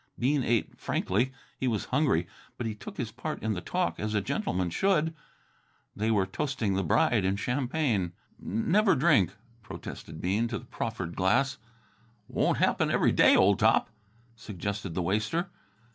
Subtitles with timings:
[0.17, 1.31] Bean ate frankly.
[1.59, 2.25] He was hungry,
[2.57, 5.13] but he took his part in the talk as a gentleman should.
[5.95, 8.13] They were toasting the bride in champagne.
[8.39, 11.59] "Never drink," protested Bean to the proffered glass.
[12.27, 13.91] "Won't happen every day, old top,"
[14.35, 15.51] suggested the waster.